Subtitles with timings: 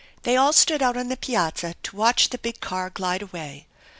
[0.23, 3.67] They all stood out on the piazza to watch the big car glide away.